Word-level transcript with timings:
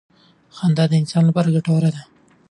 خندا 0.57 0.83
د 0.89 0.93
انسان 1.01 1.23
لپاره 1.27 1.53
ګټوره 1.55 1.89
ده. 1.95 2.01